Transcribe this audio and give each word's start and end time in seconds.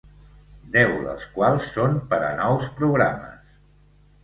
Deu 0.75 0.93
dels 1.07 1.27
quals 1.35 1.67
són 1.77 2.01
per 2.15 2.21
a 2.31 2.33
nous 2.41 2.73
programes. 2.83 3.57